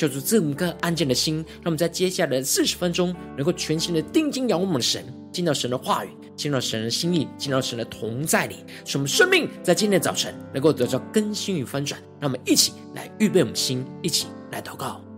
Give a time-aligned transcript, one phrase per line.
[0.00, 12.00] 求主赐我们一颗安静的心，让我们在接下来的四十分钟，能够全心的定睛仰望我们的神，进到神的话语，进到神的心意，进到神的同在里，使我们生命在今天的早晨能够得到更新与翻转。
[12.18, 15.09] 让我们一起来预备我们的心，一起来祷告。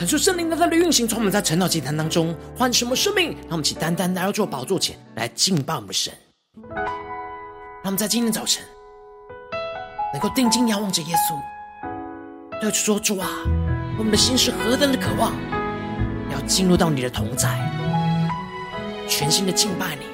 [0.00, 3.32] 感受圣灵的运行，从我们在晨祷祭坛当中唤什么生命？
[3.42, 6.10] 让我们起单单来到主宝座前来敬拜我们的神。
[6.64, 8.64] 让我们在今天早晨
[10.14, 13.28] 能够定睛仰望着耶稣，对主说：“主啊，
[13.98, 15.34] 我们的心是何等的渴望，
[16.32, 17.60] 要进入到你的同在，
[19.06, 20.06] 全心的敬拜你，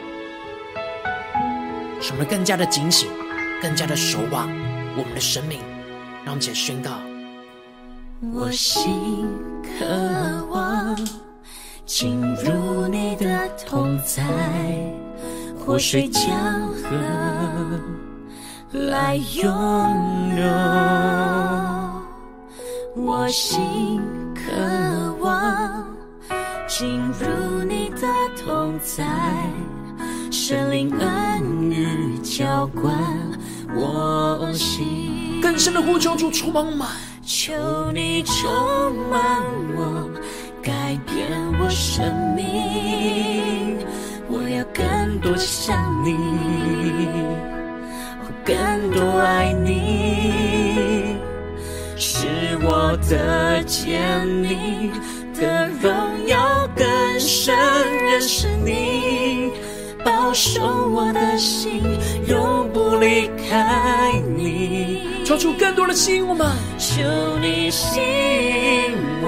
[2.03, 3.09] 使我们更加的警醒，
[3.63, 4.51] 更加的守望
[4.97, 5.61] 我们的生命。”
[6.27, 6.91] 让我们起宣告。
[8.21, 9.28] 我心
[9.62, 9.84] 渴
[10.50, 10.97] 望
[11.84, 14.25] 进入你的同在，
[15.59, 16.22] 活水江
[16.82, 17.78] 河
[18.72, 19.47] 来拥
[20.34, 20.47] 有。
[22.94, 24.00] 我心
[24.34, 25.87] 渴望
[26.66, 28.09] 进入你的
[28.43, 29.05] 同在，
[30.31, 32.97] 圣灵恩雨浇灌
[33.75, 35.38] 我心。
[35.43, 36.88] 更深的呼求，主充满。
[37.26, 37.53] 求
[37.91, 39.20] 你充满
[39.76, 40.09] 我，
[40.62, 41.28] 改变
[41.59, 42.06] 我生
[42.37, 43.76] 命。
[44.28, 46.14] 我要更多像你，
[48.22, 48.54] 我更
[48.92, 51.16] 多爱你，
[51.97, 52.28] 是
[52.62, 54.93] 我的见你
[55.34, 55.93] 的荣
[56.28, 56.87] 耀更
[57.19, 57.56] 深
[58.04, 59.50] 认识你，
[60.06, 61.83] 保守我的心
[62.28, 65.03] 永不离开你。
[65.25, 66.47] 抽出更多的吸引我们，
[66.78, 67.03] 求
[67.41, 69.27] 你吸引我，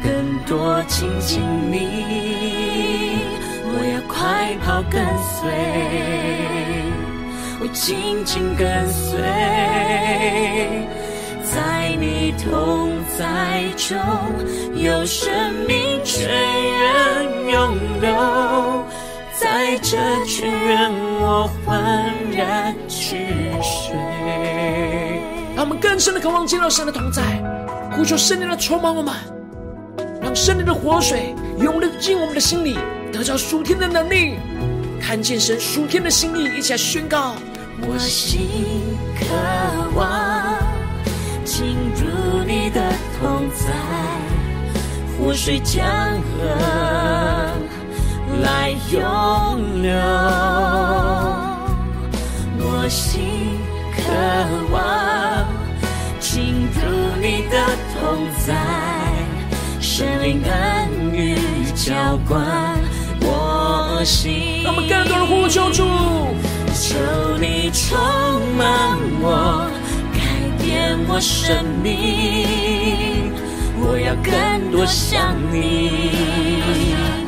[0.00, 1.42] 更多亲近
[1.72, 3.18] 你。
[3.72, 5.50] 我要快跑跟随，
[7.60, 9.20] 我紧紧跟随，
[11.42, 13.98] 在你同在中
[14.76, 15.28] 有生
[15.66, 16.30] 命泉
[16.78, 18.08] 源涌流，
[19.52, 23.26] 在这泉源我焕然去
[23.60, 23.96] 睡。
[25.56, 27.20] 让我们更深的渴望见到神的同在，
[27.90, 29.12] 呼求圣灵的充满我们，
[30.22, 32.78] 让圣灵的活水涌流进我们的心里，
[33.12, 34.36] 得着属天的能力，
[35.00, 37.34] 看见神属天的心意，一起来宣告。
[37.82, 38.48] 我心
[39.18, 39.26] 渴
[39.98, 40.60] 望
[41.44, 42.80] 进入你的
[43.18, 43.66] 同在，
[45.18, 45.84] 活水江
[46.38, 47.50] 河
[48.42, 49.92] 来永留，
[52.58, 53.20] 我心
[53.94, 54.00] 渴
[54.72, 54.78] 望，
[56.18, 56.80] 倾如
[57.20, 57.54] 你的
[57.92, 58.54] 同在，
[59.80, 60.50] 神灵恩
[61.12, 61.36] 雨
[61.74, 62.78] 浇灌，
[63.20, 64.62] 我心。
[64.64, 65.84] 那么更多呼求主，
[66.74, 66.96] 求
[67.38, 67.98] 你充
[68.56, 69.70] 满我，
[70.14, 70.18] 改
[70.62, 73.32] 变我生命，
[73.78, 77.19] 我要更多像你。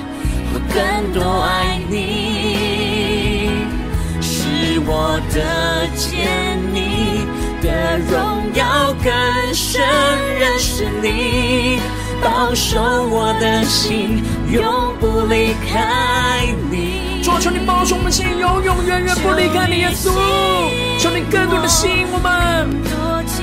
[0.75, 3.51] 更多爱你，
[4.21, 7.27] 使我得见你
[7.61, 9.13] 的荣耀更
[9.55, 9.83] 深，
[10.41, 11.79] 认识你，
[12.23, 17.21] 保守我的心，永不离开你。
[17.23, 20.11] 主啊，求你保守我们心，永永远远不离开你，耶稣。
[20.99, 22.67] 求你更多的吸引我们。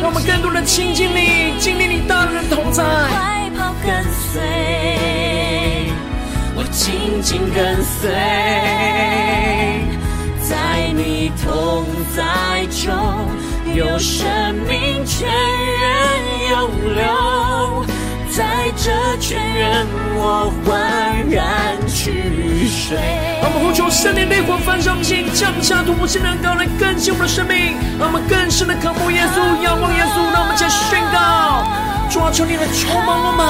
[0.02, 2.84] 让我们更多的亲近你，经历你大能的同在。
[2.84, 5.29] 快跑跟随，我
[6.72, 8.10] 紧紧跟随，
[10.48, 11.86] 在你同
[12.16, 12.94] 在中
[13.76, 17.86] 有生命泉源涌流。
[18.32, 19.86] 在这泉源，
[20.16, 22.98] 我欢然取水。
[23.42, 27.76] 让我们呼求圣灵烈火焚烧心，降下突破性的膏来更新我们的生命。
[28.00, 30.32] 让我们更深的渴慕耶稣，仰望耶稣。
[30.32, 31.68] 让我们再宣告：
[32.10, 33.44] 主啊，求你的充满我们，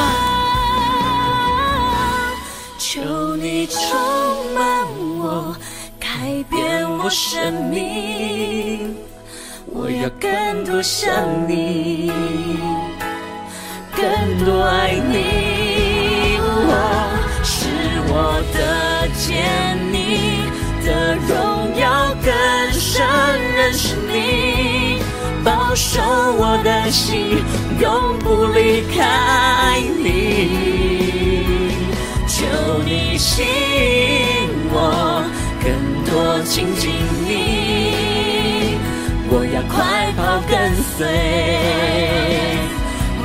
[7.10, 8.96] 生命。
[9.66, 11.10] 我要更多想
[11.48, 12.12] 你。
[13.96, 14.06] 更
[14.46, 16.72] 多爱你，我
[17.44, 17.68] 是
[18.08, 18.58] 我的
[19.18, 19.28] 坚
[19.92, 20.48] 你
[20.86, 22.32] 的荣耀更
[22.72, 23.06] 深，
[23.56, 25.02] 认识你，
[25.44, 27.44] 保守我的心，
[27.82, 30.08] 永不离开你。
[32.26, 32.46] 求
[32.86, 35.22] 你吸引我，
[36.30, 36.92] 更多亲近
[37.26, 38.78] 你，
[39.30, 40.54] 我要快跑跟
[40.96, 41.08] 随。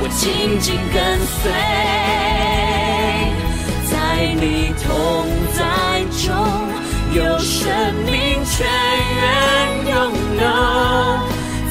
[0.01, 0.97] 我紧紧跟
[1.37, 1.51] 随，
[3.91, 3.93] 在
[4.33, 4.89] 你同
[5.53, 5.59] 在
[6.17, 6.33] 中
[7.13, 7.69] 有生
[8.05, 8.65] 命泉
[9.15, 9.23] 源
[9.87, 9.95] 涌
[10.37, 10.43] 流，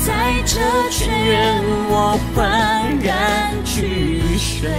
[0.07, 0.09] 在
[0.47, 0.55] 这
[0.91, 1.35] 泉源
[1.91, 4.71] 我焕然去水。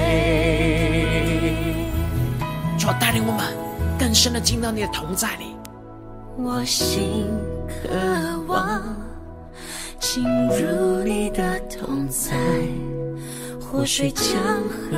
[2.78, 3.46] 主带领我们
[4.00, 5.55] 更深的进到你的同在里，
[6.38, 7.26] 我心
[7.68, 7.90] 渴
[8.48, 8.82] 望
[10.00, 12.38] 进入你的同在。
[13.60, 14.34] 活水江
[14.70, 14.96] 河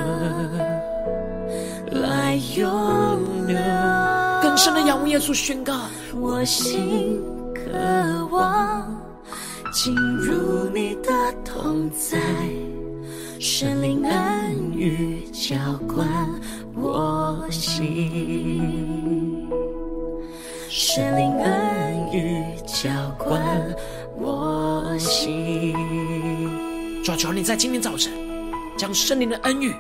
[1.92, 3.58] 来涌流，
[4.42, 5.74] 更深的仰望耶稣宣告：
[6.16, 7.20] 我心
[7.56, 8.96] 渴望
[9.74, 11.12] 进入你的
[11.44, 12.20] 同在，
[13.40, 15.56] 圣灵恩雨浇
[15.88, 16.08] 灌
[16.76, 19.50] 我心，
[20.80, 22.88] 圣灵恩雨浇
[23.18, 23.76] 灌
[24.16, 25.74] 我心。
[27.04, 28.14] 主啊，求你在今天早晨。
[28.78, 29.74] 将圣灵的恩雨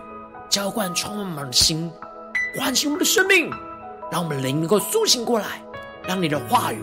[0.50, 1.88] 浇灌充满我们的心，
[2.58, 3.48] 唤醒我们的生命，
[4.12, 5.62] 让我们灵能够苏醒过来，
[6.08, 6.82] 让你的话语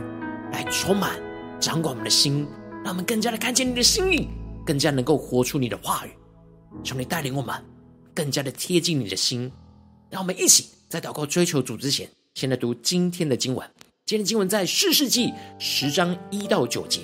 [0.52, 1.20] 来充满、
[1.58, 2.46] 掌管我们的心，
[2.84, 4.28] 让我们更加的看见你的心意，
[4.64, 6.10] 更加能够活出你的话语。
[6.84, 7.52] 求你带领我们
[8.14, 9.50] 更加的贴近你的心，
[10.08, 13.68] 让我们一起在祷告追求主之前，先来读今天的经文。
[14.06, 17.00] 今天经文在四世纪十章一到九节。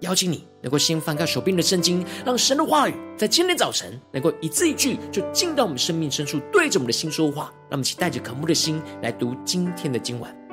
[0.00, 7.52] 邀请你能够先翻开手边的圣经，让神的话语在今天早晨能够一字一句就进到我们生命深处，对着我们的心说话。
[7.68, 10.47] 让我们一起带着渴慕的心来读今天的经文。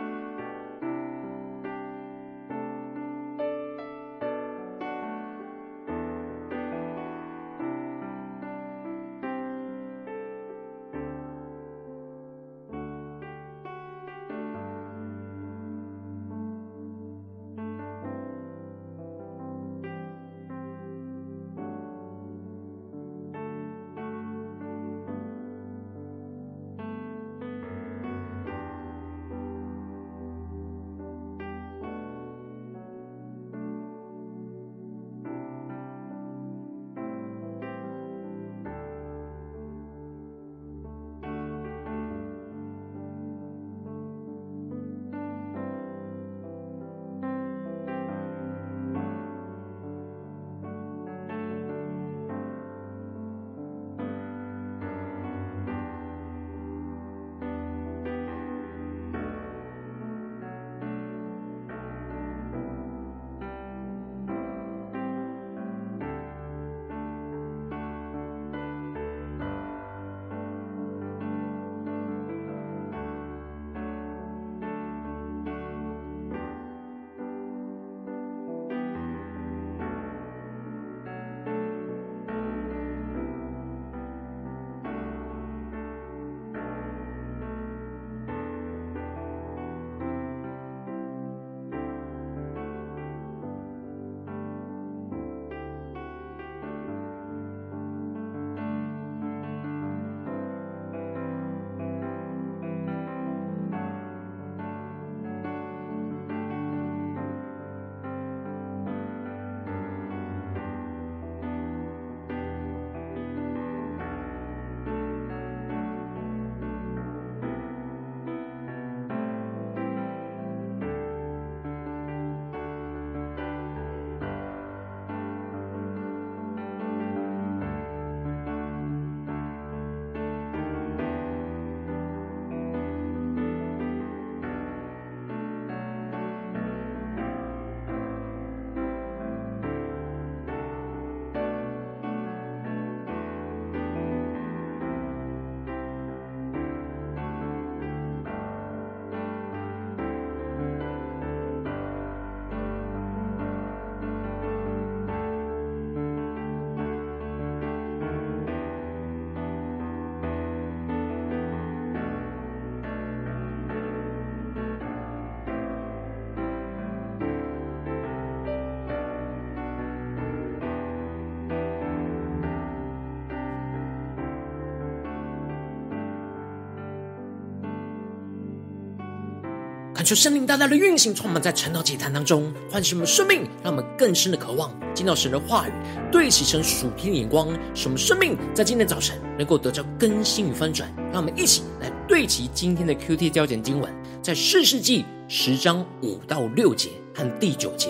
[180.05, 185.71] 求圣灵大大的运行，充满在晨祷祭坛当中，唤醒我们生命，让我们更深的渴望见到神的话语，
[186.11, 190.87] 对齐神属天的眼光，使我们生命在今天早晨能够得到更新与翻转。
[191.11, 197.89] 让我们一起来对齐今天的 QT 焦点经文，在士师记十章五到六节和第九节，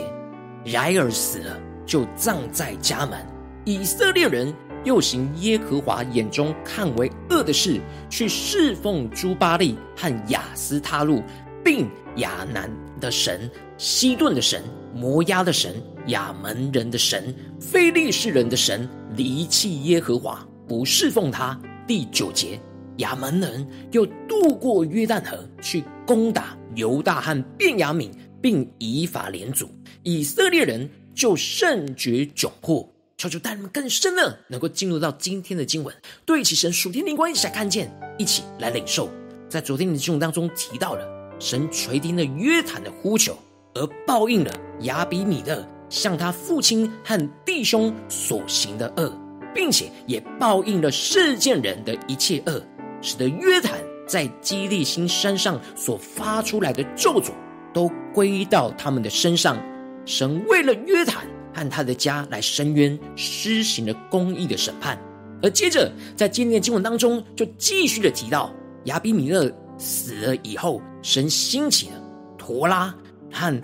[0.63, 3.27] 然而死了，就葬在迦南。
[3.65, 4.53] 以色列人
[4.85, 11.21] 又行耶和华眼中看为恶的事，去侍奉朱巴力和雅斯他录。
[11.65, 12.69] 并亚南
[12.99, 15.75] 的神、西顿的神、摩押的神、
[16.07, 21.59] 亚门人的神、非利士人的神，离弃耶和华，不侍奉他。
[21.87, 22.59] 第九节，
[22.97, 28.09] 亚门人又渡过约旦河，去攻打犹大和便雅悯，
[28.41, 29.69] 并以法莲族。
[30.03, 32.87] 以色列人就甚觉窘迫。
[33.17, 35.95] 求求带人们更深的，能够进入到今天的经文，
[36.25, 39.09] 对齐神属天灵光一起来看见，一起来领受。
[39.47, 41.14] 在昨天的经文当中提到了。
[41.37, 43.37] 神垂听了约坦的呼求，
[43.73, 44.51] 而报应了
[44.81, 49.11] 亚比米勒向他父亲和弟兄所行的恶，
[49.53, 52.61] 并且也报应了示剑人的一切恶，
[53.01, 57.31] 使得约坦在基利心山上所发出来的咒诅
[57.73, 59.57] 都归到他们的身上。
[60.05, 64.97] 神为了约坦和他的家来伸冤，施行了公义的审判。
[65.41, 68.51] 而接着在今天的经文当中，就继续的提到
[68.85, 69.51] 亚比米勒。
[69.77, 72.01] 死了以后，神兴起了
[72.35, 72.93] 陀拉
[73.31, 73.61] 和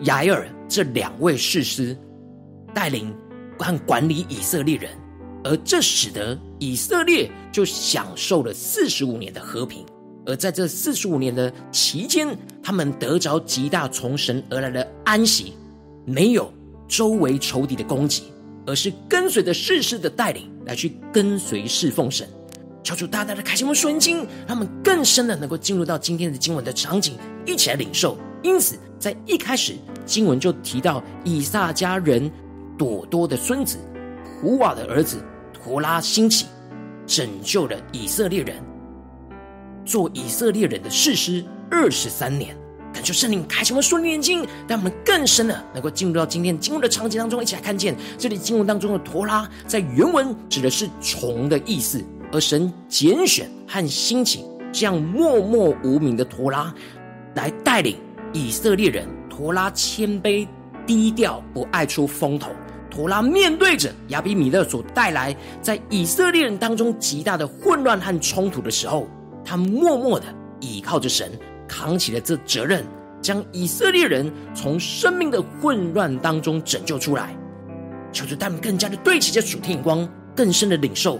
[0.00, 1.96] 雅尔这两位士师，
[2.74, 3.14] 带领
[3.56, 4.90] 和管理以色列人，
[5.44, 9.86] 而这使得以色列就享受了四十五年的和平。
[10.26, 15.52] 而在这四十五年的期间，他们得着极大从神而来的安息，
[16.04, 16.52] 没有
[16.88, 18.24] 周围仇敌的攻击，
[18.66, 22.28] 而是跟随着士师的带领来去跟随侍奉神。
[22.86, 28.16] 求主大大的开启我们属灵经，让我们更深的能够进入到今天的经文的场景，一起来领受。
[28.44, 29.74] 因此，在一开始
[30.04, 32.30] 经文就提到以撒家人
[32.78, 33.76] 朵多的孙子
[34.40, 35.20] 胡瓦的儿子
[35.52, 36.46] 陀拉兴起，
[37.08, 38.54] 拯救了以色列人，
[39.84, 42.56] 做以色列人的士师二十三年。
[42.92, 52.00] 感谢圣灵开启我们属灵眼睛，让我们更深的能够进入到今天经文的场景当中，一起来看见这里经文当中的陀拉，在原文指的是虫的意思。
[52.36, 56.72] 而神拣选和兴起这样默默无名的陀拉，
[57.34, 57.96] 来带领
[58.34, 59.08] 以色列人。
[59.30, 60.46] 陀拉谦卑
[60.86, 62.50] 低调，不爱出风头。
[62.90, 69.06] 陀拉面对着亚比米勒所带来在以色列人当中极大的混乱和冲突的时候，
[69.42, 70.26] 他默默的
[70.60, 71.32] 倚靠着神，
[71.66, 72.84] 扛起了这责任，
[73.22, 77.34] 将以色列人从生命的混乱当中拯救出来。
[78.12, 81.18] 求主他们更加的对齐着主天光，更深的领受。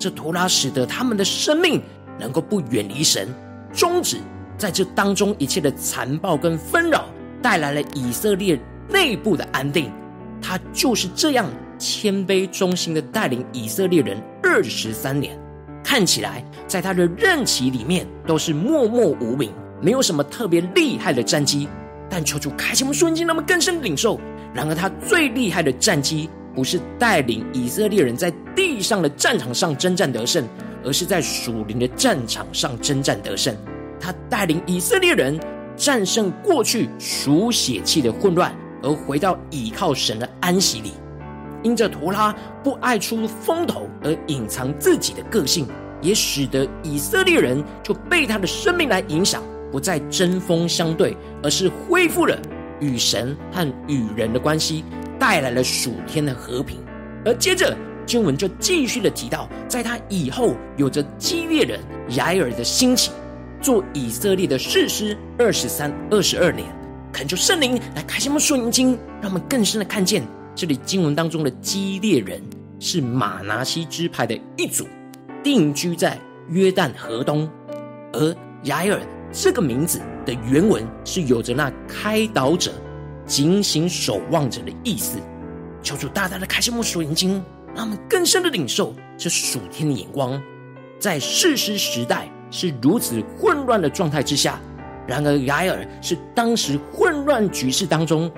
[0.00, 1.80] 这陀拉使得他们的生命
[2.18, 3.28] 能够不远离神，
[3.72, 4.16] 终止
[4.56, 7.04] 在这当中一切的残暴跟纷扰，
[7.42, 9.92] 带来了以色列内部的安定。
[10.40, 11.46] 他就是这样
[11.78, 15.38] 谦卑忠心的带领以色列人二十三年，
[15.84, 19.52] 看起来在他的任期里面都是默默无名，
[19.82, 21.68] 没有什么特别厉害的战绩。
[22.08, 24.18] 但求主开启我们瞬间，让我们更深领受。
[24.54, 26.28] 然而他最厉害的战绩。
[26.54, 30.44] 不是带领以色列人在地上的战场上征战得胜，
[30.84, 33.54] 而是在属灵的战场上征战得胜。
[33.98, 35.38] 他带领以色列人
[35.76, 40.92] 战胜过去属血气的混乱，而回到倚靠神的安息里。
[41.62, 45.66] 因着图拉不爱出风头而隐藏自己的个性，
[46.00, 52.34] 也使得以色列人就被他的生命来影响，不再针锋相对，而是恢复了
[52.80, 54.82] 与神和与人的关系。
[55.20, 56.78] 带来了属天的和平，
[57.26, 61.78] 而接着经文就继续的提到，在他以后有着基列人
[62.16, 63.12] 雅尔的兴起，
[63.60, 66.66] 做以色列的士师二十三、二十二年，
[67.12, 72.42] 恳求圣灵来开启我们属灵经，让我们更深的看见这里经文当中的基列人
[72.80, 74.88] 是玛拿西支派的一族，
[75.42, 77.46] 定居在约旦河东，
[78.12, 78.98] 而雅尔
[79.30, 82.72] 这个名字的原文是有着那开导者。
[83.30, 85.16] 警醒守望者的意思，
[85.84, 87.40] 求主大大的开启我们属灵经，
[87.76, 90.42] 让我们更深的领受这属天的眼光。
[90.98, 94.60] 在士师时代是如此混乱的状态之下，
[95.06, 98.28] 然而莱尔是当时混乱局势当中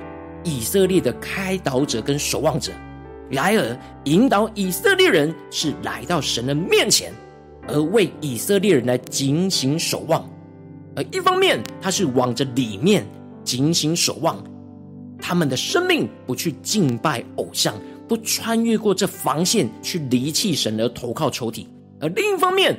[0.45, 2.71] 以色列的开导者跟守望者。
[3.31, 7.11] 莱尔引导以色列人是来到神的面前，
[7.67, 10.23] 而为以色列人来警醒守望。
[10.95, 13.07] 而一方面，他是往着里面
[13.43, 14.37] 警醒守望。
[15.23, 17.75] 他们的生命不去敬拜偶像，
[18.09, 21.69] 不穿越过这防线去离弃神而投靠仇敌；
[22.01, 22.77] 而另一方面，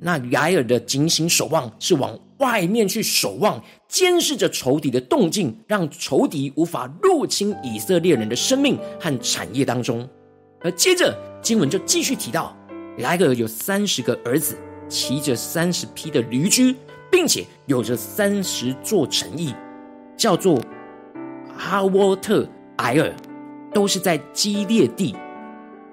[0.00, 10.08] 那莱尔的警醒守望是往外面去守望，监视着仇敌的动静，让仇敌无法入侵以色列人的生命和产业当中。
[10.60, 11.12] 而接着
[11.42, 12.56] 经文就继续提到，
[12.98, 14.56] 莱尔有三十个儿子，
[14.88, 16.76] 骑着三十匹的驴驹，
[17.10, 19.52] 并且有着三十座城邑，
[20.16, 20.60] 叫做
[21.64, 22.44] 哈沃特
[22.78, 23.14] 埃尔，
[23.72, 25.14] 都是在激烈地。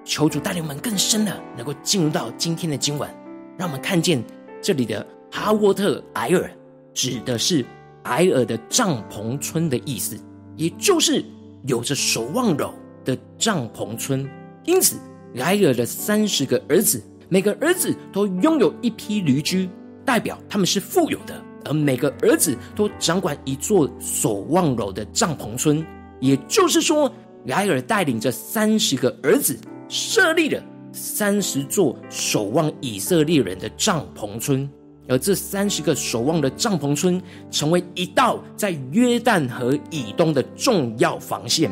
[0.04, 3.08] 求主带领我们更深的能够进入到今天的经文，
[3.56, 4.20] 让我们看见
[4.60, 6.50] 这里的哈沃特埃尔
[6.92, 7.64] 指的是
[8.02, 10.18] 埃尔的帐篷村的意思，
[10.56, 11.24] 也就是
[11.68, 14.28] 有着守望楼的帐篷村。
[14.64, 14.96] 因此，
[15.36, 19.70] 埃尔的三十个儿子，每个儿子都拥有一匹驴驹，
[20.04, 25.84] 代表他们是富有的，而每个儿子都掌管一座守望楼的帐篷村。
[26.20, 27.12] 也就是说，
[27.46, 29.58] 莱尔带领着三十个儿子。
[29.92, 34.70] 设立了三十座守望以色列人的帐篷村，
[35.08, 37.20] 而这三十个守望的帐篷村，
[37.50, 41.68] 成为一道在约旦河以东的重要防线。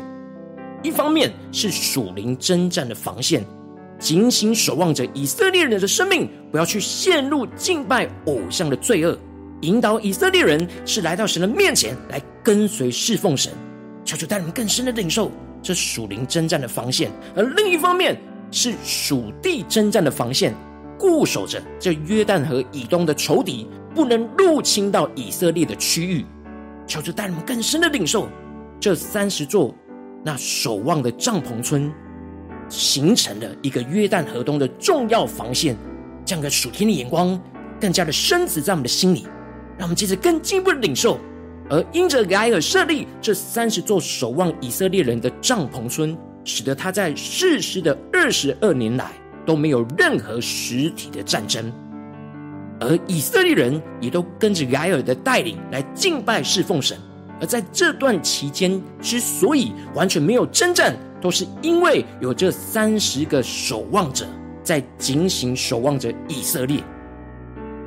[0.83, 3.41] 一方面是属灵征战的防线，
[3.99, 9.17] 警醒守望着以色列人的生命，不要去陷入敬拜偶像的罪恶；
[9.61, 13.51] 引导以色列人是来到神的面前来跟随侍奉神。
[14.03, 15.31] 求主带你们更深的领受。
[15.61, 18.17] 这属灵征战的防线，而另一方面
[18.49, 20.55] 是属地征战的防线，
[20.97, 26.25] 固守着这约旦河以东的仇敌不能入侵到以色列的区域。
[26.87, 28.29] 求主带你们更深的领受
[28.79, 29.75] 这三十座
[30.23, 31.91] 那守望的帐篷村，
[32.69, 35.75] 形成了一个约旦河东的重要防线。
[36.23, 37.37] 这样的属天的眼光，
[37.81, 39.27] 更加的深植在我们的心里，
[39.79, 41.17] 让我们接着更进一步的领受。
[41.71, 49.11] 而因着莱尔设立这三十座守望以色列人的帐篷村，使得他在士师的二十二年来
[49.45, 51.71] 都没有任何实体的战争，
[52.79, 56.97] 而以色列人也都跟着莱尔的带领来敬拜侍奉神。
[57.39, 64.25] 而在这段期间之所以完全没有征战，都是因为有这三十个守望者
[64.63, 66.83] 在警醒守望着以色列。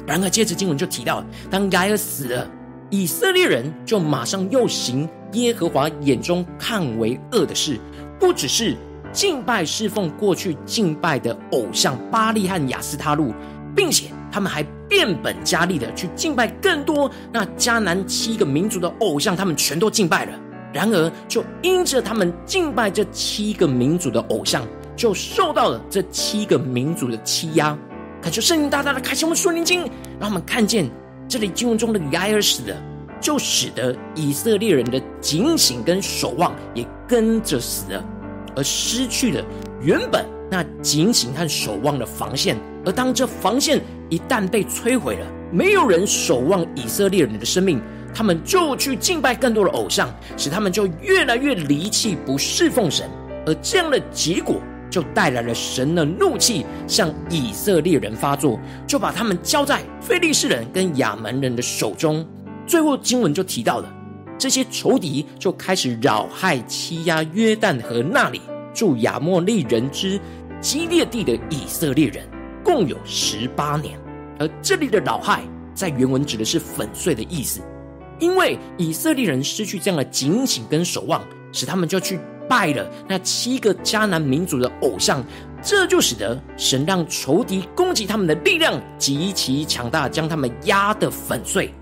[0.06, 2.48] 然而，接着经文就提到，当莱尔死了。
[2.90, 7.80] 以色列人就马上又行耶和华眼中看为恶的事，
[8.20, 8.76] 不只是
[9.12, 13.32] 敬拜侍奉过去敬拜的偶像巴力和亚斯他录，
[13.74, 20.32] 并且他们还变本加厉的去敬拜更多那迦南七个民族的偶像，他们全都敬拜了。
[20.70, 27.74] 然而，就因着他们敬拜这七个民族的偶像，就受到了这七个民族的欺压。
[28.22, 29.80] 恳求圣灵大大的开启我们属灵经，
[30.20, 30.88] 让我们看见。
[31.28, 32.76] 这里经文中的莱尔死了，
[33.20, 38.04] 就使得以色列人的警醒跟守望也跟着死了，
[38.54, 39.44] 而失去了
[39.80, 42.56] 原本那警醒和守望的防线。
[42.84, 47.80] 而当这防线一旦被摧毁了，没有人守望以色列人的生命，
[48.14, 53.08] 他们就去敬拜更多的偶像，使他们就越来越离弃不侍奉神。
[53.46, 54.60] 而这样的结果。
[54.92, 62.24] 就带来了神的怒气，向以色列人发作，就把他们交在非利士人跟亚门人的手中。
[62.66, 63.90] 最后经文就提到了，
[64.38, 68.42] 这些仇敌就开始扰害欺压约旦河那里
[68.74, 70.20] 住亚摩利人之
[70.60, 72.28] 基列地的以色列人，
[72.62, 73.98] 共有十八年。
[74.38, 75.42] 而这里的扰害，
[75.74, 77.62] 在原文指的是粉碎的意思，
[78.18, 82.20] 因为以色列人失去这样的警醒跟守望，使他们就去。
[82.48, 85.24] 拜了那七个迦南民族的偶像，
[85.62, 91.72] 这就使得神让仇敌攻击他们的力量极其强大，将他们压得粉碎，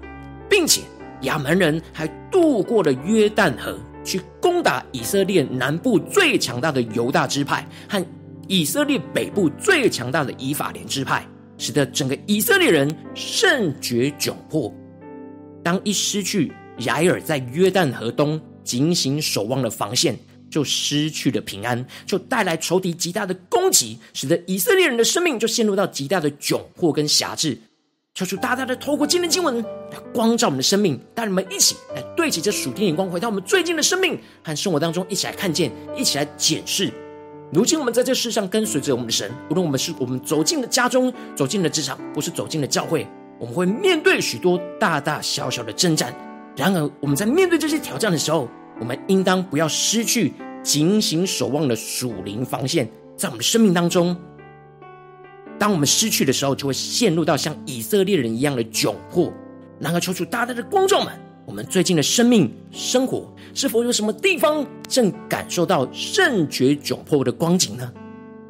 [0.48, 0.82] 并且
[1.22, 8.04] 亚门人还渡过了约旦河，去攻打以色列南部最强大的犹大支派和
[8.48, 14.72] 以色列北部最强大的以法莲支派，使得整个以色列人甚觉窘迫。
[15.62, 20.18] 当一失去雅尔在约旦河东警醒守望的防线，
[20.50, 27.58] 就失去了平安，就带来仇敌极大的攻击，使得以色列人的生命就陷入到极大的窘迫跟辖制。
[28.12, 36.92] 求主大大的透过今天经文来光照我们的生命，带你们一起来对齐这属天眼光，回到我们最近的生命和生活当中，一起来看见，一起来检视。
[37.52, 43.06] 如今我们在这世上跟随着我们的神，无论我们是我们走进了家中，走进了职场，或是走进了教会，
[43.38, 46.14] 我们会面对许多大大小小的征战。
[46.56, 48.48] 然而我们在面对这些挑战的时候，
[48.80, 54.16] 我们应当不要失去警醒守望的属灵防线，在我们的生命当中，
[55.58, 59.30] 当我们失去的时候，就会陷入到像以色列人一样的窘迫。
[59.78, 61.12] 然而，求主大大的光照们，
[61.44, 67.92] 我们最近的生命生活，是否有什么地方正感受到甚觉窘迫的光景呢？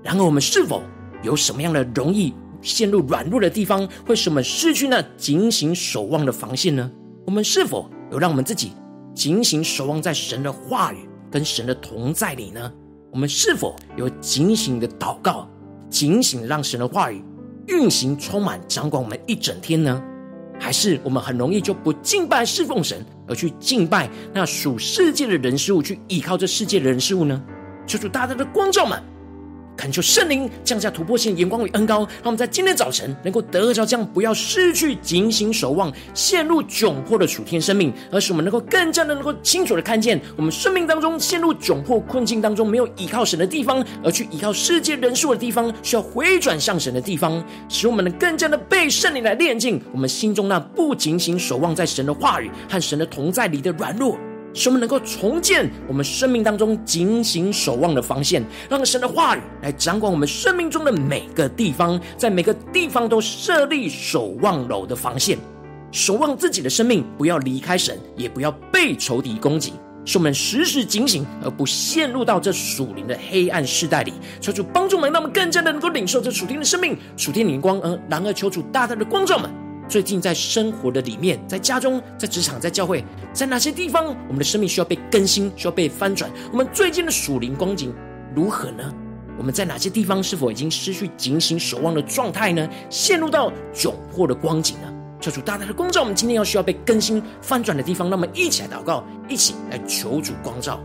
[0.03, 0.83] 然而，我们是否
[1.23, 6.91] 有什么样的容易陷入软弱的地方，会使我们失去那警醒守望的防线呢？
[7.27, 8.73] 我们是否有让我们自己
[9.21, 12.73] 警醒守望在神的话语跟神的同在里呢？
[13.11, 15.47] 我们是否有警醒的祷告，
[15.91, 17.23] 警醒让神的话语
[17.67, 20.03] 运行、充满、掌管我们一整天呢？
[20.59, 27.43] 还是我们很容易就不敬拜侍奉神，而去敬拜那属世界的人事物，去依靠这世界的人事物呢？
[27.87, 29.03] 求主大大的光照们。
[29.81, 54.19] 恳求圣灵降下突破性眼光与恩膏，让我们在今天早晨能够得着这样，不要失去警醒守望、陷入窘迫的楚天生命，而是我们能够更加的能够清楚的看见，我们生命当中陷入窘迫困境当中，没有依靠神的地方，而去依靠世界人数的地方，需要回转向神的地方，使我们能更加的被圣灵来炼净我们心中那不警醒守望在神的话语和神的同在里的软弱。
[54.53, 65.39] 使我们能够重建我们生命当中警醒守望的防线，让神的话语来掌管我们生命中的每个地方，在每个地方都设立守望楼的防线，
[65.93, 69.73] 守望自己的生命，不要离开神，也不要被仇敌攻击，
[70.05, 74.13] 使我们时时警醒，而不陷入到这属灵的黑暗世代里。
[74.41, 79.49] 求主帮助我们，让我们更加的能够领受这属天的生命、属天灵光，而然而求主大大的光照们。
[79.91, 86.31] 最近在生活的里面，在家中，在职场，在教会，在哪些地方，我们的生命需要被更新，需要被翻转？
[86.53, 87.93] 我们最近的属灵光景
[88.33, 88.95] 如何呢？
[89.37, 92.69] 我们在哪些地方是否已经失去警醒守望的状态呢？
[92.89, 94.95] 陷入到窘迫的光景呢？
[95.21, 100.81] 求主大大的光照，我们今天要需要被更新翻转的地方，那么一起来祷告，一起来求主光照。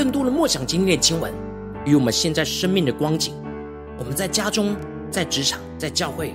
[0.00, 1.30] 更多的默想今天的经文，
[1.84, 3.34] 与我们现在生命的光景。
[3.98, 4.74] 我们在家中、
[5.10, 6.34] 在职场、在教会，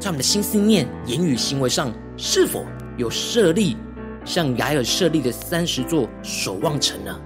[0.00, 3.76] 在我们的心思念、言语、行为上，是否有设立
[4.24, 7.16] 像雅尔设立的三十座守望城呢？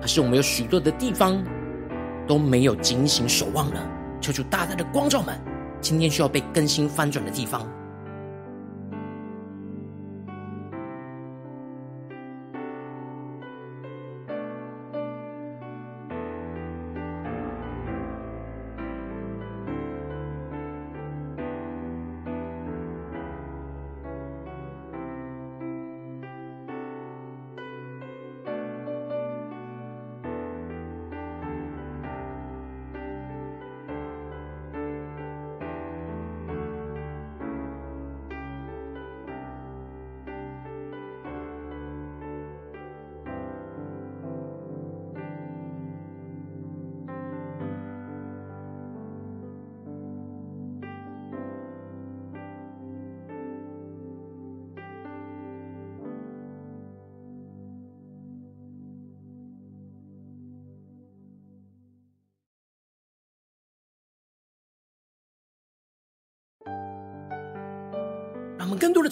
[0.00, 1.42] 还是我们有许多的地方
[2.28, 3.80] 都没有警醒守望呢？
[4.20, 5.36] 求主大大的光照们，
[5.80, 7.68] 今天需要被更新翻转的地方。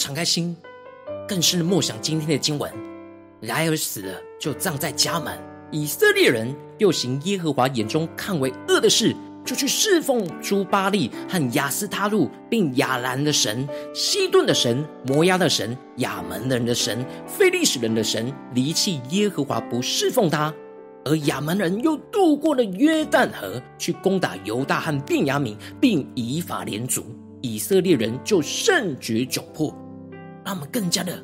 [0.00, 0.56] 敞开心，
[1.28, 2.72] 更深的默想今天的经文。
[3.42, 5.38] 亚珥死了，就葬在家门。
[5.70, 20.52] 以色列人又行耶和华眼中看为恶的事，就去侍奉朱巴利和亚斯他路，并亚兰的神、西顿的神、摩押的神、亚门人的神、非利士人的神，离弃耶和华，不侍奉他。
[21.04, 27.04] 而亚门人又渡过了约旦河，去攻打犹大和便雅悯，并以法莲族。
[27.42, 29.74] 以色列人就甚觉窘迫，
[30.50, 31.16] 让我们更加的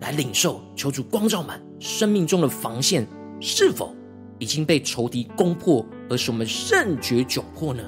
[0.00, 3.06] 来领受，求主光照满生命中的防线
[3.38, 3.94] 是否
[4.38, 7.82] 已经被仇敌攻破，而使我们甚觉窘迫呢？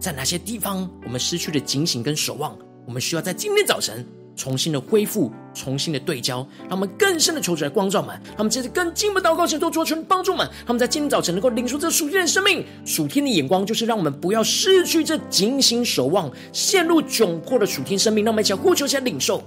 [0.00, 2.56] 在哪些地方我们失去了警醒跟守望？
[2.86, 4.02] 我们需要在今天早晨。
[4.36, 8.18] 重新的恢复，重新的对焦，让我们更深的求主来光照们。
[8.30, 10.48] 让我们接着更进一步祷告，求主求全帮助们。
[10.66, 18.24] 他们在今天早晨能够领受这属天的生命，属天的眼光，就是让我们不要失去这警醒守望、陷入窘迫的属天生命。
[18.24, 19.40] 让我们一起呼求，一起领受。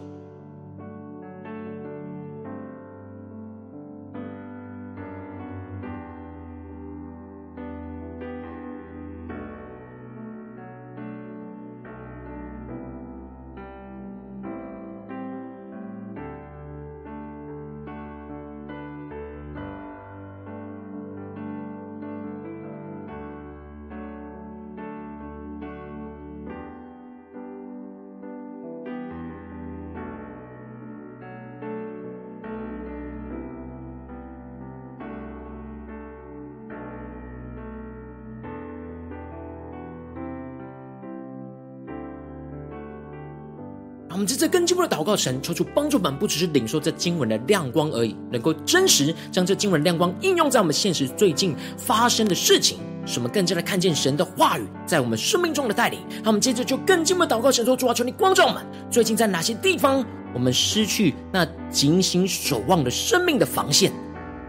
[44.17, 55.99] 我们在这更进一步的祷告，神求主帮助我们，不只是领受这经文的亮光而已，能够真实将这经文亮光应用在我们现实最近发生的事情，使我们更加的看见神的话语在我们生命中的带领。
[56.23, 60.03] 那我们接着就更进一步的祷告，神说：主啊，求你光照我们，最近在哪些地方
[60.33, 63.91] 我们失去那警醒守望的生命的防线，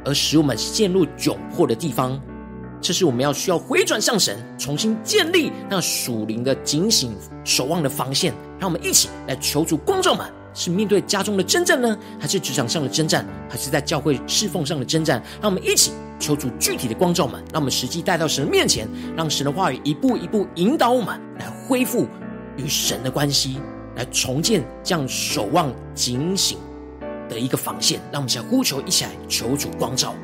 [0.02, 2.18] 而使我们陷入窘迫的地方？
[2.80, 8.32] 这是我们要需要回转向神，重新建立那属灵的警醒守望的防线。
[8.58, 15.22] 让我们一起来求主光照们，是面对家中的征战呢，还是职场上的征战，还是在教会侍奉上的征战？
[15.40, 22.06] 让我们一起求主具体的光照们，让我们实际带到神的面前，让神的话语一步一步引导我们来恢复
[22.56, 23.60] 与神的关系，
[23.96, 26.58] 来重建这样守望警醒
[27.28, 28.00] 的一个防线。
[28.10, 30.14] 让我们想呼求，一起来求主光照。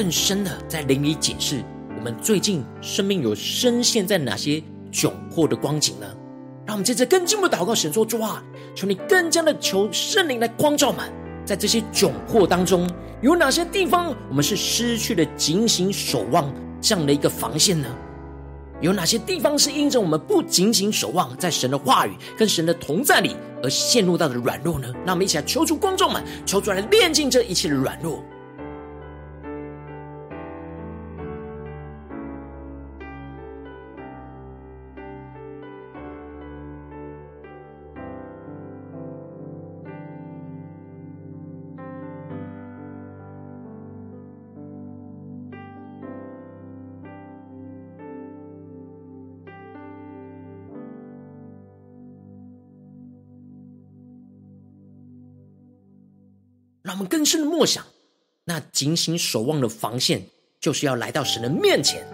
[0.00, 1.62] 更深的在灵里解释，
[1.94, 6.06] 我们最近生命有深陷在哪些窘迫的光景呢？
[6.64, 8.42] 让我们接着更进一步祷告，神说：主啊，
[8.74, 11.04] 求你更加的求圣灵来光照们，
[11.44, 12.88] 在这些窘迫当中，
[13.20, 17.86] 有哪些地方我们是失去了警醒守望这样的一个防线呢？
[18.80, 24.90] 有哪些地方是因着我们不警醒守望，在神的话语跟神的同在里而陷入到的软弱呢？
[25.04, 28.24] 让我们一起来求主光照们，求主来炼净这一切的软弱。
[57.00, 57.82] 们更深的默想，
[58.44, 60.22] 那警醒守望的防线，
[60.60, 62.06] 就是要来到神的面前，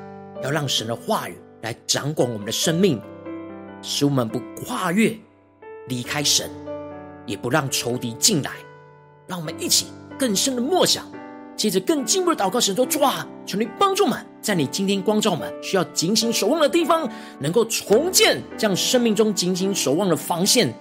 [0.44, 3.02] 要让神的话语来掌管我们的生命，
[3.82, 5.12] 使我们不跨越、
[5.88, 6.48] 离开神，
[7.26, 8.52] 也不让仇敌进来。
[9.26, 11.04] 让我们一起更深的默想，
[11.56, 20.72] 接着更进一步的祷告，神说：主啊，求你帮助我们，在你今天光照我们需要警醒守望的地方，能够重建这样生命中警醒守望的防线。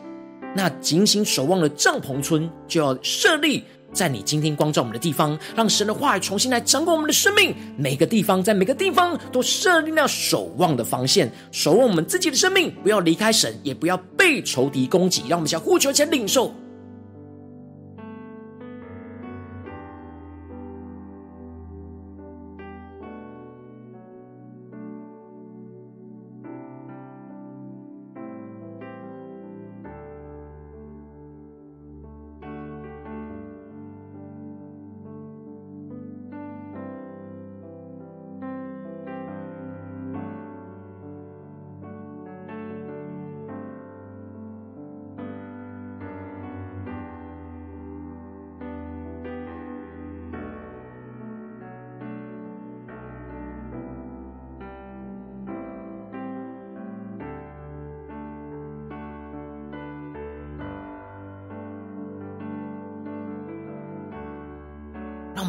[0.55, 3.63] 那警醒守望的帐篷村就要设立。
[3.95, 7.55] 在你今天光照我们的地方，让神的话语重新来掌管我们的生命。
[7.77, 15.23] 每个地方，在每个地方都设立了守望的防线，守望我们自己的生命，不要离开神，也不要被仇敌攻击。
[15.29, 16.53] 让我们向呼求前领受。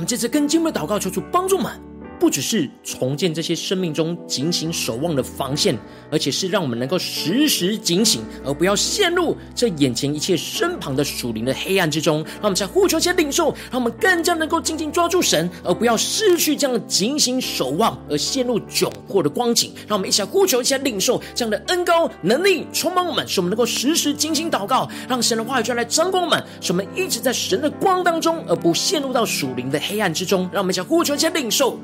[0.06, 1.85] 这次跟进的祷告，求主帮助们。
[2.18, 5.76] 不只是重建这些生命中警醒守望的防线，
[6.10, 12.24] 而且是让我们能够时时警醒，而不要陷入这眼前一切身旁的属灵的黑暗之中。
[12.36, 19.72] 让我们在呼求前领受，让我们更加能够紧紧抓住神，而不要失去这样的警醒守望，而陷入窘迫的光景。
[19.86, 30.48] 让我们一起来呼求，一起领受这样的恩膏能力充满我们，使我们能够时时警醒祷告，让神的话语就来掌管我们，使我们一直在神的光当中，而不陷入到属灵的黑暗之中。
[30.52, 31.78] 让我们一起来呼求，一起领受。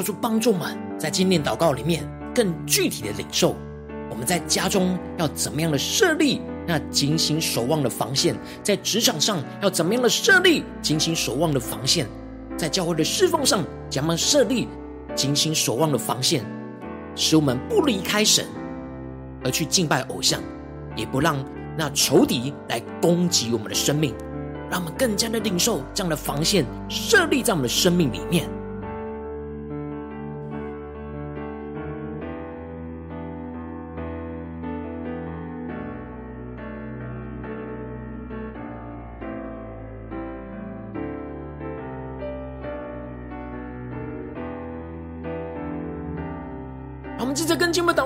[0.00, 3.54] 求主帮助们，在今天祷告里面更具体的领受，
[4.08, 12.06] 我们在家中要怎么样的设立那警醒守望的防线，在职场上要怎么样的设立警醒守望的防线，
[12.56, 14.68] 在教会的侍奉上怎么设立
[15.14, 16.42] 警醒守望的防线，
[17.14, 18.46] 使我们不离开神，
[19.44, 20.40] 而去敬拜偶像，
[20.96, 21.36] 也不让
[21.76, 24.14] 那仇敌来攻击我们的生命，
[24.70, 28.48] 让我们更加的领受这样的防线设立在我们的生命里面。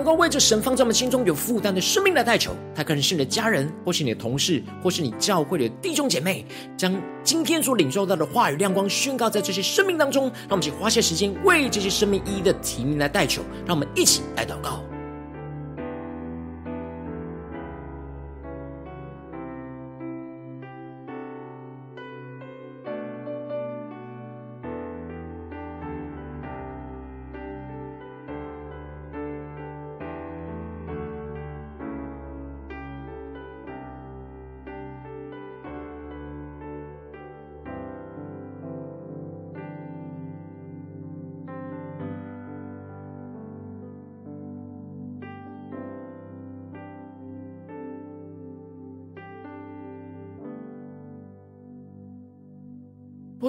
[0.05, 2.55] 能够，为这神放在我们心中有负担的生命来代求。
[2.75, 6.45] 他可能是你的家人，或是你的同事，或是你教会的弟兄姐妹。
[6.77, 10.25] 将今天所领受到的话语亮光宣告在这些生命当中。
[10.25, 13.41] 让我们一起花些时间为这些生命一一的提名来代求。
[13.67, 14.85] 让我们一起来祷告。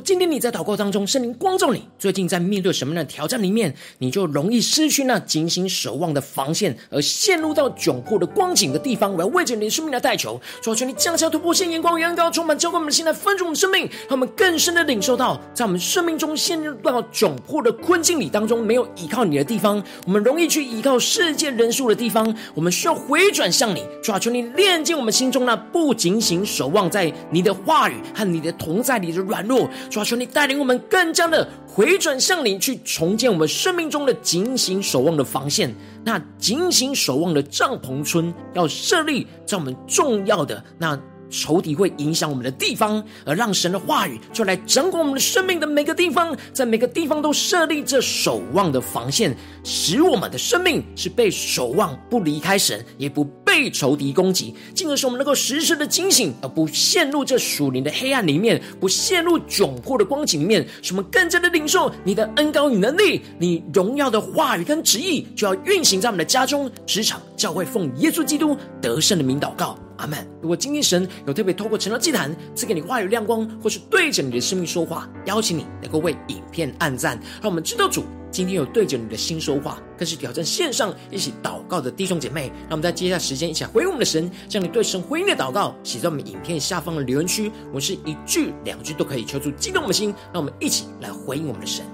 [0.06, 1.82] 今天你在祷告当中，圣灵光照你。
[1.98, 9.12] 最近在面对什么样的挑战里面，你就容易失去那警醒守望的防线，而陷入到窘迫的光景的地方。
[9.12, 23.84] 我要为着你的生命来代求，主啊，求你降下突破性眼光与恩膏，充满浇灌我们的心，来分足我们生命，让我们更深的领受到，在我们生命中陷入到窘迫的困境里当中，没有依靠你的地方，我们容易去依靠世界人数的地方，我们需要回转向你。
[24.04, 29.68] 主啊，求你炼净我们心中那不警醒守望在你的话语和你的同在里的软弱。
[29.96, 35.74] 主啊，求你带领我们更加的回转向你，去重建我们生命中的警醒守望的防线。
[36.04, 41.00] 那警醒守望的帐篷村要设立在我们重要的那。
[41.28, 53.24] 仇敌会影响我们的地方，而让神的话语就来掌管我们的生命的每个地方，在每个地方都设立着守望的防线，使我们的生命是被守望，不离开神，也不
[53.56, 69.80] 被仇敌攻击，进而使我们能够时时的警醒，而不陷入这属灵的黑暗里面，不陷入窘迫的光景里面，使我们更加的领受你的恩高与能力，你荣耀的话语跟旨意，就要运行在我们的家中、职场、教会，奉耶稣基督得胜的名祷告。
[69.98, 70.28] 阿门。
[70.42, 79.80] 如果今天神有特别透过晨祷祭坛赐给你话语亮光，或是对着你的生命说话，邀请你能够为影片按赞，让我们知道主今天有对着你的心说话。
[79.98, 87.50] 更是挑战线上一起祷告的弟兄姐妹，让我们在接下来时间一起来回应我们的神，将你对神回应的祷告写在我们影片下方的留言区。
[87.68, 91.86] 我们是一句两句都可以求出激动我们的心，让我们一起来回应我们的神。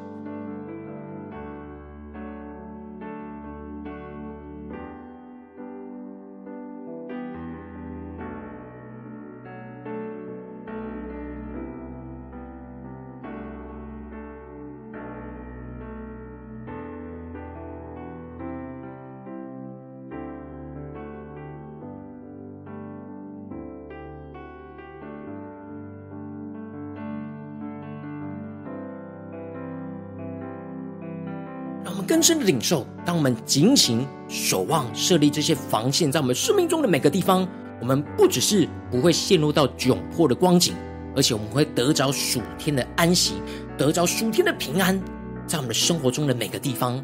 [32.21, 37.47] 深的领受，当我们警醒守望、设立这些防线，在我们生命中的每个地方，
[37.79, 40.75] 我们不只是不会陷入到窘迫的光景，
[41.15, 43.41] 而且我们会得着属天的安息，
[43.77, 45.01] 得着属天的平安，
[45.47, 47.03] 在我们的生活中的每个地方，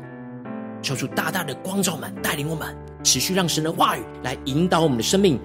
[0.81, 5.39] 求主大大的光照们，带领我们，持续让神的话语来引导我们的生命。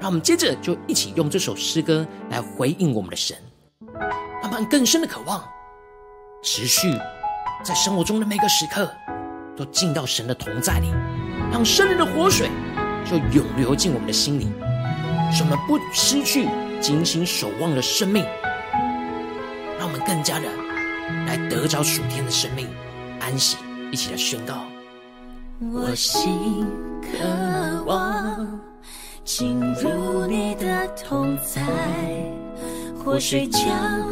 [0.00, 3.36] 让我们接着就一起用这首诗歌来回应我们的神，
[4.42, 5.44] 慢慢更深的渴望，
[6.42, 6.88] 持续。
[7.62, 8.90] 在生活中的每个时刻，
[9.56, 10.88] 都进到神的同在里，
[11.52, 12.50] 让圣灵的活水
[13.04, 14.52] 就涌流进我们的心里，
[15.32, 16.48] 使我们不失去
[16.80, 18.24] 警醒守望的生命，
[19.78, 20.46] 让我们更加的
[21.26, 22.68] 来得着属天的生命
[23.20, 23.56] 安息。
[23.92, 24.54] 一起来宣告：
[25.72, 26.66] 我心
[27.00, 28.60] 渴望
[29.24, 31.62] 进入你的同在，
[33.04, 33.62] 活水江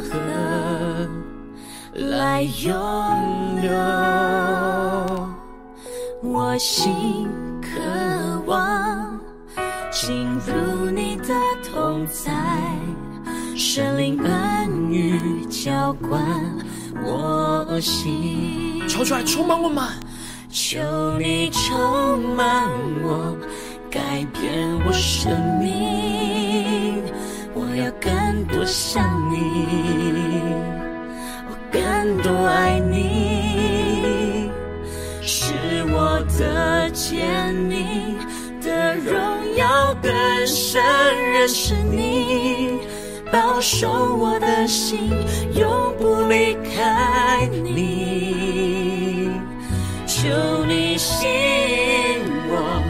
[0.03, 0.70] 河。
[2.09, 2.73] 来拥
[3.63, 3.71] 有，
[6.23, 7.29] 我心
[7.61, 7.69] 渴
[8.47, 9.21] 望
[9.91, 11.35] 进入你的
[11.71, 12.33] 同在，
[13.55, 16.23] 神灵恩雨浇灌
[17.05, 18.83] 我心。
[18.89, 19.85] 求出来，充满我们，
[20.49, 20.81] 求
[21.19, 22.67] 你充满
[23.03, 23.37] 我，
[23.91, 25.31] 改变我生
[25.61, 27.03] 命，
[27.55, 28.11] 我要更
[28.47, 30.70] 多像你。
[31.73, 34.51] 更多爱你，
[35.21, 35.55] 是
[35.89, 38.19] 我的坚定
[38.61, 39.15] 的荣
[39.57, 40.13] 耀，更
[40.47, 40.83] 深
[41.33, 42.79] 认识你，
[43.33, 45.11] 保守我的心，
[45.55, 49.31] 永不离开你。
[50.07, 50.29] 求
[50.67, 52.83] 你吸引我，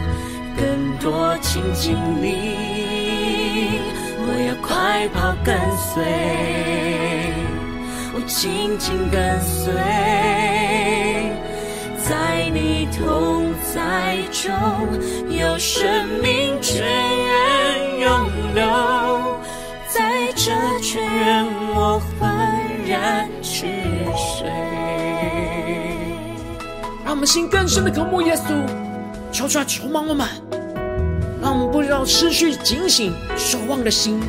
[0.57, 3.79] 更多亲近你，
[4.17, 6.03] 我要快跑跟随，
[8.33, 9.73] 紧紧跟随。
[12.01, 14.49] 在你同在中，
[15.29, 18.63] 有生命泉源涌流，
[19.87, 20.51] 在这
[20.81, 22.57] 泉源我焕
[22.87, 23.67] 然去
[24.15, 24.49] 水。
[27.03, 28.53] 让我们心更深的渴慕耶稣，
[29.31, 30.27] 求主来充满我们，
[31.41, 34.19] 让我们不要失去警醒守望的心，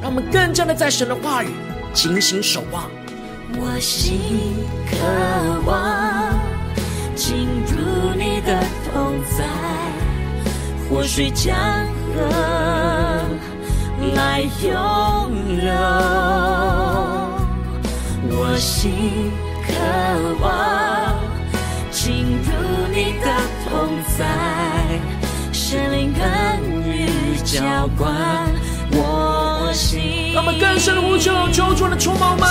[0.00, 1.48] 让我们更加的在神的话语
[1.94, 2.84] 警醒守望。
[3.60, 4.18] 我心
[4.90, 4.96] 渴
[5.66, 5.68] 望。
[7.14, 9.44] 进入你的同在，
[10.88, 11.54] 活水江
[12.14, 12.16] 河
[14.14, 14.68] 来涌
[15.58, 15.68] 流。
[18.30, 19.30] 我心
[19.66, 19.68] 渴
[20.40, 20.46] 望
[21.90, 22.48] 进入
[22.94, 23.26] 你的
[23.68, 23.68] 同
[24.16, 24.20] 在，
[25.52, 26.20] 神灵更
[26.86, 28.08] 与浇灌。
[30.38, 32.46] 让我们更深的呼求，求主的充满我们，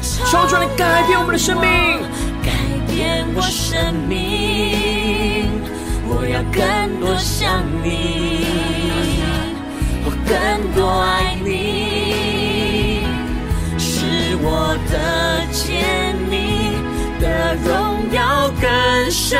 [0.00, 1.68] 求主来改变我们的生命。
[2.42, 2.48] 改
[2.88, 5.50] 变我生命，
[6.08, 8.46] 我要更多像你，
[10.06, 10.34] 我更
[10.72, 13.04] 多爱你，
[13.76, 14.06] 使
[14.40, 16.80] 我得见你
[17.20, 18.66] 的荣耀更
[19.10, 19.38] 深，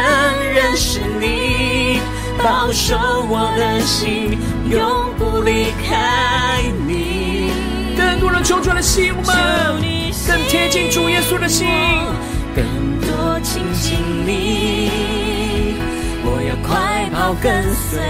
[0.52, 2.02] 认识你，
[2.44, 2.98] 保守
[3.30, 4.38] 我的心，
[4.68, 6.95] 永不离开你。
[8.16, 9.76] 更多人求主来吸引我们，
[10.26, 11.68] 更贴近主耶稣的心。
[12.54, 12.64] 更
[13.02, 14.90] 多亲近你，
[16.24, 18.00] 我要快跑跟随，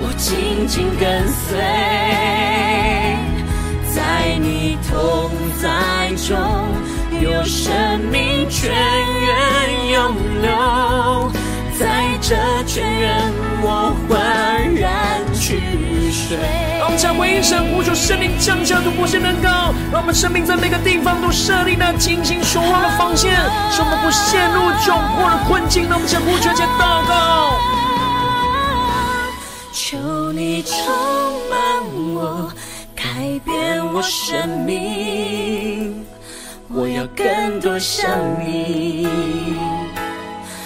[0.00, 1.60] 我紧紧跟随，
[3.94, 5.30] 在你同
[5.62, 6.36] 在中，
[7.20, 11.30] 有生命泉源涌流，
[11.78, 11.86] 在
[12.20, 12.34] 这
[12.66, 13.32] 泉源
[13.62, 15.60] 我焕然去
[16.12, 16.36] 水。
[16.78, 23.32] 让我们将回应神，呼求圣灵降下突破性能高，让我们生命在每个地方都设立那精心守望的防线，
[23.70, 25.88] 使我们不陷入窘迫的困境。
[25.88, 27.56] 让我们将呼求且祷告，
[29.72, 30.76] 求你充
[31.48, 31.58] 满
[32.14, 32.52] 我，
[32.94, 33.02] 改
[33.44, 36.04] 变我生命，
[36.68, 38.10] 我要更多像
[38.40, 39.06] 你，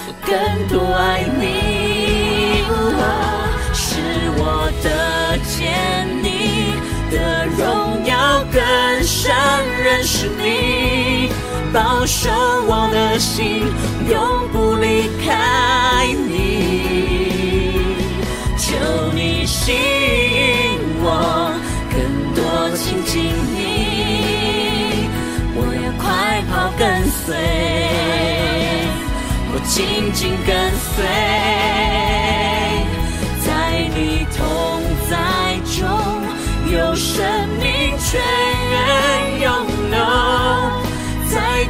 [0.07, 0.34] 我更
[0.68, 2.64] 多爱你，
[3.72, 3.97] 使
[4.38, 4.70] 我
[9.97, 11.30] 认识你，
[11.72, 12.28] 保守
[12.66, 13.62] 我的心，
[14.11, 17.80] 永不离开你。
[18.59, 18.76] 求
[19.14, 21.51] 你吸引我，
[21.90, 21.99] 更
[22.34, 22.44] 多
[22.76, 23.22] 亲近
[23.55, 25.09] 你，
[25.57, 26.84] 我要快跑跟
[27.24, 27.34] 随，
[29.51, 30.55] 我紧紧跟
[30.92, 31.03] 随，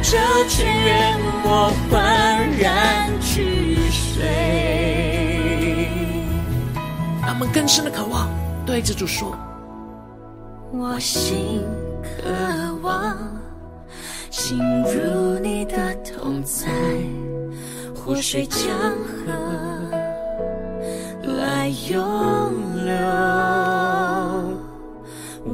[0.09, 4.23] 这泉源我欢然去水。
[7.21, 8.29] 让我们更深的渴望，
[8.65, 9.35] 对着主说：
[10.71, 11.61] 我心
[12.01, 12.23] 渴
[12.81, 13.17] 望
[14.29, 16.69] 进入你的同在，
[17.93, 18.65] 活水江
[19.03, 19.33] 河
[21.37, 21.99] 来涌
[22.85, 22.95] 流。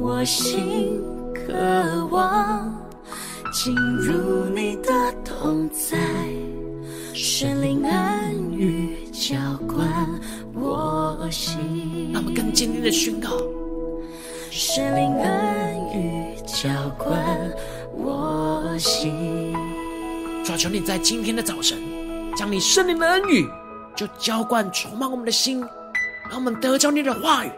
[0.00, 1.02] 我心
[1.34, 2.72] 渴望
[3.64, 4.92] 进入你的
[5.24, 5.96] 同在，
[7.14, 9.34] 圣灵恩与浇
[9.66, 9.88] 灌
[10.52, 12.10] 我心。
[12.12, 13.30] 让我们更坚定的宣告：
[14.50, 17.16] 圣灵恩与浇灌
[17.96, 19.54] 我心。
[20.44, 21.78] 主啊，求你在今天的早晨，
[22.36, 23.48] 将你圣灵的恩语
[23.96, 25.62] 就浇灌充满我们的心，
[26.28, 27.50] 让我们得着你的话语，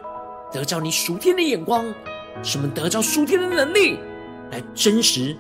[0.53, 1.85] 得着你属天的眼光。
[2.45, 3.99] 使我们得着属天的能力，
[4.53, 5.37] 来真实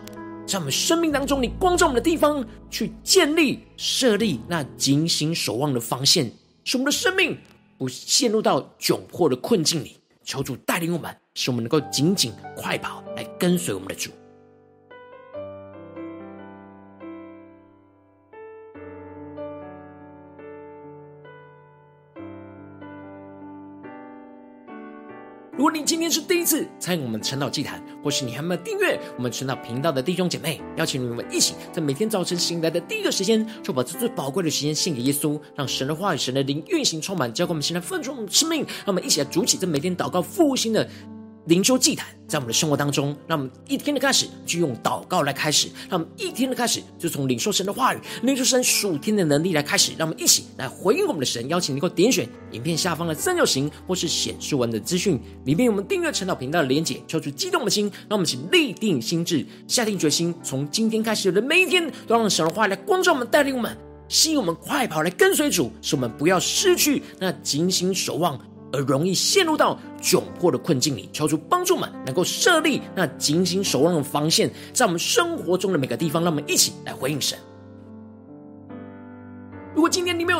[0.47, 6.31] 在我们生命当中，你光照我们的地方，去建立、设立那警醒守望的防线，
[6.63, 7.37] 使我们的生命
[7.77, 9.97] 不陷入到窘迫的困境里。
[10.23, 14.11] 求主带领我们，使我们能够紧紧快跑，来跟随我们的主。
[25.57, 40.87] 如果你今天是第一次参与我们晨祷祭坛，或是你还没有订阅我们晨祷频道的弟兄姐妹，邀请你们一起在每天早晨醒来的第一个时间，就把这最宝贵的时间献给耶稣，让神的话语、神的灵运行充满，交给我们现在分盛的生命，让我们一起来主起这每天祷告复兴的。
[41.47, 51.49] 灵修祭坛在我们的生活当中，让我们一天的开始就用祷告来开始，让我们一天的开始就从领受神的话语、领受神属天的能力来开始，让我们一起来回应我们的神。
[51.49, 63.77] 邀请你能够点选影片下方的三角形，或是显示文的资讯里面有，我们订阅陈祷频道的连结，敲出激动的心，让我们一起立定心智，下定决心，从今天开始的每一天，都让神的话语来光照我们，带领我们，
[64.09, 68.37] 吸引我们快跑来跟随主，使我们不要失去那警醒守望。
[68.73, 77.39] 而容易陷入到窘迫的困境里，求主帮助们能够设立那警醒守望的防线，在我们生活中的每个地方，让我们一起来回应神。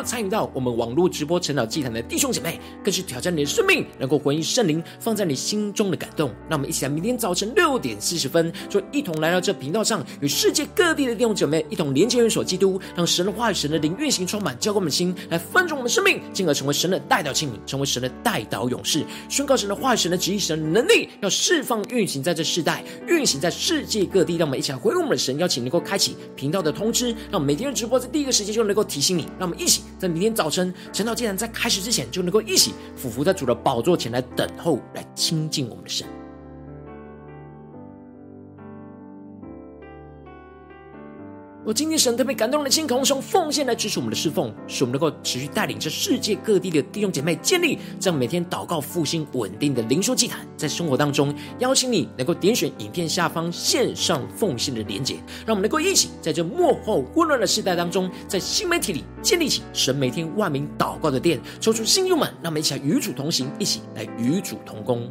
[0.07, 6.31] 参与到我们网络直播晨祷祭坛的弟兄姐妹，更是挑战你的生命，能够回应圣灵放在你心中的感动。
[6.49, 24.37] 那我们一起来，明天早晨六点四十分，就一同来到这频道上，与世界各地的弟兄姐妹一同连接、元首基督，让神的话语、神的灵运行充满，浇灌我们的心，来分盛我们生命，进而成为神的代祷器皿，成为神的代祷勇士，宣告神的话语、神的旨意、神的能力，要释放运行在这世代，运行在世界各地。
[24.37, 29.23] 让我们一起来回应我们的神，邀请能够开启频道的通知，让每天的直播在第一个时间就能够提醒你。
[29.39, 36.07] 让我们一起在明天早晨晨祷祭坛在开始之前，就能够一起俯伏在主的宝座前来等候，来亲近我们的神。
[41.67, 65.11] 我今天神特别感动的心，渴望用奉献来支持我们的侍奉，使我们能够持续带领着世界各地的弟兄姐妹建立这样每天祷告复兴稳定的灵修祭坛，在生活当中邀请你能够点选影片下方线上奉献的连结，让我们能够一起在这幕后混乱的时代当中，在新媒体里建立起神每天万名祷告的殿，抽出新友们，让我们一起来与主同行，一起来与主同工。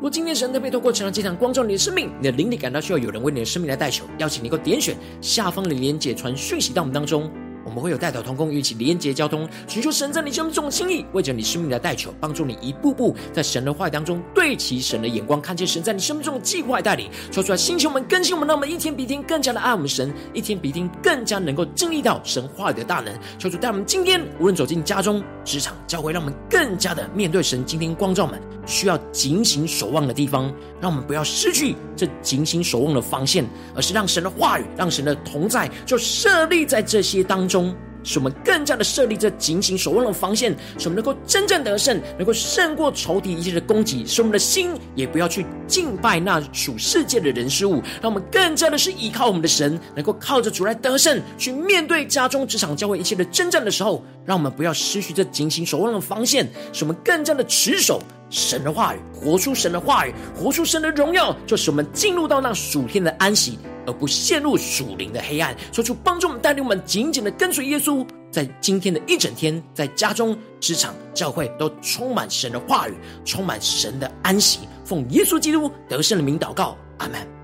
[0.00, 7.30] 若今天神特别透过晨祷祭坛光照你的生命，你的灵里感到需要有人为你的生命来代求，邀请你够点选下方的连结传讯息到我们当中。
[7.70, 23.16] 我们会有代祷同工一起连接交通，寻求神在你生命中的心意，为着你生命的代求，帮助你一步步在神的话语当中对齐神的眼光，看见神在你生命中的计划带领，说出来，星球们更新我们，让我们一天比一天更加的爱我们神，一天比一天更加能够经历到神话语的大能。
[23.38, 33.44] 求主带我们今天无论走进家中、职场、教会，让我们更加的面对神今天光照们需要警醒守望的地方，让我们不要失去这警醒守望的防线，
[33.76, 37.74] 而是让神的话语、让神的同在就设立在这些当中中。
[38.02, 44.06] 使我们更加的设立这警醒守望的防线，使我们能够真正得胜，能够胜过仇敌一切的攻击。
[44.06, 63.58] 使我们的心也不要去敬拜那属世界的人事物，让我们更加的是依靠我们的神，能够靠着主来得胜，去面对家中、职场、教会一切的征战的时候，让我们不要失去这警醒守望的防线，使我们更加的持守神的话语，活出神的话语，活出神的荣耀，就使我们进入到那属天的安息。
[63.86, 74.60] 而不陷入属灵的黑暗，说出帮助我们、带领我们紧紧的跟随耶稣，在今天的一整天，在家中、职场、教会都充满神的话语，充满神的安息。
[74.84, 77.39] 奉耶稣基督得胜的名祷告，阿门。